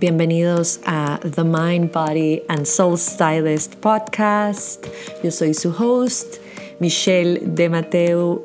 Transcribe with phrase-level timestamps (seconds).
[0.00, 4.84] Bienvenidos a The Mind, Body and Soul Stylist podcast.
[5.22, 6.38] Yo soy su host,
[6.80, 8.44] Michelle de Mateo.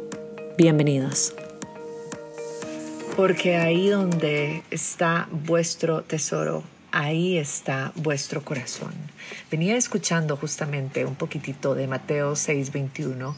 [0.60, 1.34] Bienvenidos.
[3.16, 8.94] Porque ahí donde está vuestro tesoro, ahí está vuestro corazón.
[9.50, 13.36] Venía escuchando justamente un poquitito de Mateo 6:21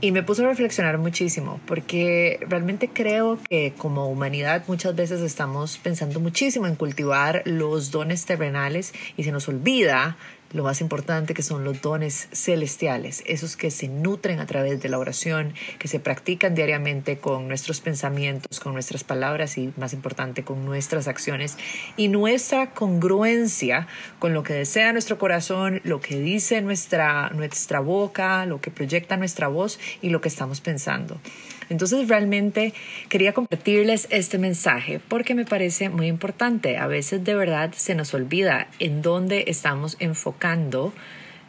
[0.00, 5.78] y me puso a reflexionar muchísimo porque realmente creo que como humanidad muchas veces estamos
[5.78, 10.16] pensando muchísimo en cultivar los dones terrenales y se nos olvida
[10.54, 14.88] lo más importante que son los dones celestiales, esos que se nutren a través de
[14.88, 20.44] la oración, que se practican diariamente con nuestros pensamientos, con nuestras palabras y más importante
[20.44, 21.58] con nuestras acciones
[21.96, 28.46] y nuestra congruencia con lo que desea nuestro corazón, lo que dice nuestra, nuestra boca,
[28.46, 31.20] lo que proyecta nuestra voz y lo que estamos pensando.
[31.68, 32.72] Entonces realmente
[33.08, 36.76] quería compartirles este mensaje porque me parece muy importante.
[36.76, 40.92] A veces de verdad se nos olvida en dónde estamos enfocando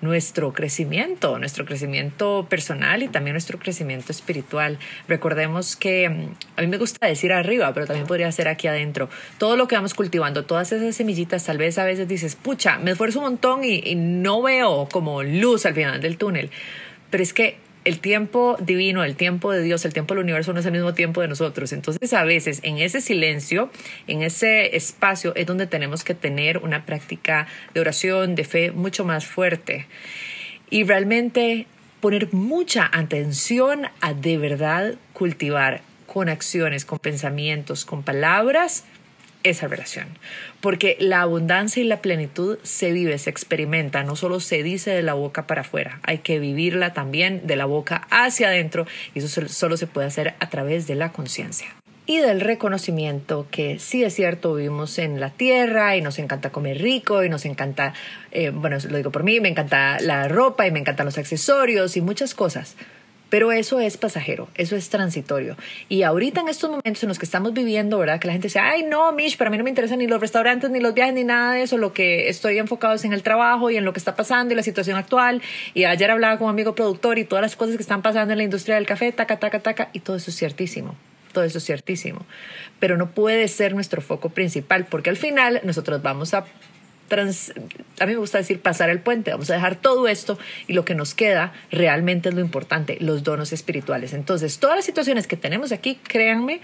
[0.02, 4.78] nuestro crecimiento, nuestro crecimiento personal y también nuestro crecimiento espiritual.
[5.08, 9.09] Recordemos que mm, a mí me gusta decir arriba, pero también podría ser aquí adentro.
[9.38, 12.92] Todo lo que vamos cultivando, todas esas semillitas, tal vez a veces dices, pucha, me
[12.92, 16.52] esfuerzo un montón y, y no veo como luz al final del túnel.
[17.09, 20.59] Pero es que el tiempo divino, el tiempo de Dios, el tiempo del universo no
[20.59, 21.72] es el mismo tiempo de nosotros.
[21.72, 23.69] Entonces, a veces en ese silencio,
[24.08, 29.05] en ese espacio, es donde tenemos que tener una práctica de oración, de fe mucho
[29.05, 29.88] más fuerte.
[30.69, 31.67] Y realmente
[32.02, 38.83] poner mucha atención a de verdad cultivar con acciones, con pensamientos, con palabras,
[39.46, 40.08] esa relación.
[40.60, 45.04] Porque la abundancia y la plenitud se vive, se experimenta, no solo se dice de
[45.04, 49.48] la boca para afuera, hay que vivirla también de la boca hacia adentro y eso
[49.48, 51.68] solo se puede hacer a través de la conciencia
[52.08, 56.82] y del reconocimiento que sí es cierto, vivimos en la tierra y nos encanta comer
[56.82, 57.94] rico y nos encanta,
[58.32, 61.98] eh, bueno, lo digo por mí, me encanta la ropa y me encantan los accesorios
[61.98, 62.76] y muchas cosas.
[63.30, 65.58] Pero eso es pasajero, eso es transitorio.
[65.89, 68.19] Y ahorita en estos momentos en los que estamos viviendo, ¿verdad?
[68.19, 70.69] Que la gente dice, ay, no, Mish, para mí no me interesan ni los restaurantes,
[70.69, 71.77] ni los viajes, ni nada de eso.
[71.77, 74.58] Lo que estoy enfocado es en el trabajo y en lo que está pasando y
[74.58, 75.41] la situación actual.
[75.73, 78.37] Y ayer hablaba con un amigo productor y todas las cosas que están pasando en
[78.37, 79.89] la industria del café, taca, taca, taca.
[79.93, 80.95] Y todo eso es ciertísimo.
[81.33, 82.25] Todo eso es ciertísimo.
[82.80, 86.45] Pero no puede ser nuestro foco principal porque al final nosotros vamos a
[87.10, 90.86] a mí me gusta decir pasar el puente, vamos a dejar todo esto y lo
[90.86, 94.14] que nos queda realmente es lo importante, los donos espirituales.
[94.14, 96.61] Entonces, todas las situaciones que tenemos aquí, créanme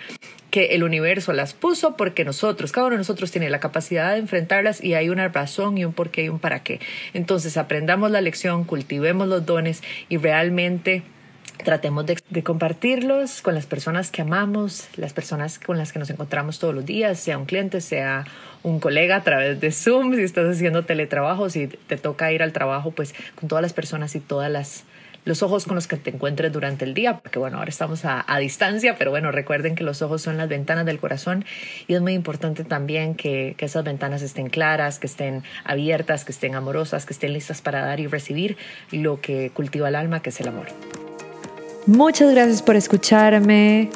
[0.50, 4.20] que el universo las puso porque nosotros, cada uno de nosotros tiene la capacidad de
[4.20, 6.80] enfrentarlas y hay una razón y un por qué y un para qué.
[7.14, 11.04] Entonces, aprendamos la lección, cultivemos los dones y realmente
[11.64, 16.60] tratemos de, compartirlos con las personas que amamos, las personas con las que nos encontramos
[16.60, 18.26] todos los días, sea un cliente, sea
[18.64, 22.54] un colega a través de Zoom, si estás haciendo teletrabajo, si te toca ir al
[22.54, 24.84] trabajo, pues con todas las personas y todas las
[25.26, 28.26] los ojos con los que te encuentres durante el día, porque bueno, ahora estamos a,
[28.40, 31.46] distancia, pero bueno, recuerden que los ojos son las ventanas del corazón
[31.88, 36.56] y es muy importante también que esas ventanas estén claras, que estén abiertas, que estén
[36.56, 38.58] amorosas, que estén listas para dar y recibir
[38.92, 40.68] lo que cultiva el alma, que es el amor.
[41.88, 43.90] Muchas gracias por escucharme.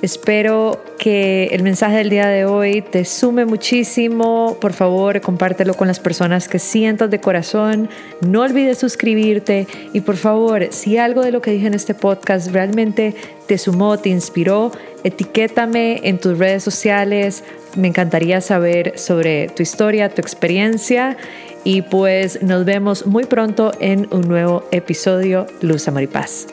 [0.00, 4.56] Espero que el mensaje del día de hoy te sume muchísimo.
[4.60, 7.90] Por favor, compártelo con las personas que sientas de corazón.
[8.22, 12.50] No olvides suscribirte y por favor, si algo de lo que dije en este podcast
[12.52, 13.14] realmente
[13.46, 14.70] te sumó, te inspiró,
[15.02, 17.42] etiquétame en tus redes sociales.
[17.76, 21.16] Me encantaría saber sobre tu historia, tu experiencia
[21.62, 26.46] y pues nos vemos muy pronto en un nuevo episodio Luz Amor y Paz.